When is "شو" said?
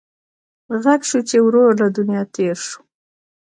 1.09-1.19, 2.67-2.79